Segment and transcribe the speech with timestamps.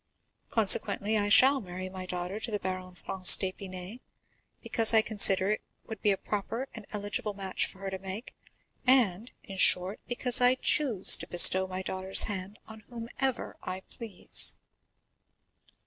[0.49, 3.99] Consequently I shall marry my daughter to the Baron Franz d'Épinay,
[4.59, 8.33] because I consider it would be a proper and eligible match for her to make,
[8.87, 14.55] and, in short, because I choose to bestow my daughter's hand on whomever I please."